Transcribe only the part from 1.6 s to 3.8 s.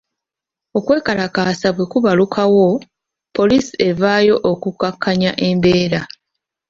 bwe kubalukawo, poliisi